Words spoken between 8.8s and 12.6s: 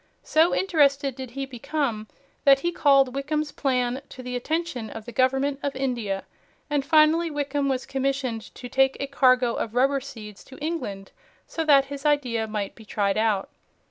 a cargo of rubber seeds to England, so that his idea